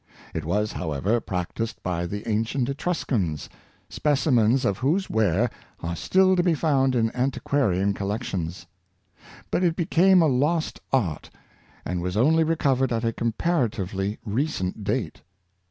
It 0.33 0.45
was, 0.45 0.71
however, 0.71 1.19
practiced 1.19 1.83
by 1.83 2.07
the 2.07 2.25
an 2.25 2.43
cient 2.43 2.67
Etruscans, 2.69 3.49
specimens 3.87 4.65
of 4.65 4.79
whose 4.79 5.11
ware 5.11 5.47
are 5.83 5.95
still 5.95 6.35
to 6.35 6.41
be 6.41 6.55
found 6.55 6.95
in 6.95 7.15
antiquarian 7.15 7.93
collections. 7.93 8.65
But 9.51 9.63
it 9.63 9.75
became 9.75 10.23
a 10.23 10.27
lost 10.27 10.79
art, 10.91 11.29
and 11.85 12.01
was 12.01 12.17
only 12.17 12.43
recovered 12.43 12.91
at 12.91 13.05
a 13.05 13.13
comparatively 13.13 14.17
recent 14.25 14.83
date. 14.83 15.21